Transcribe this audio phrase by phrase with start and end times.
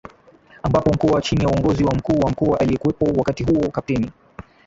[0.63, 4.11] ambapo mkoa chini ya uongozi wa Mkuu wa Mkoa aliyekuwepo wakati huo Capteni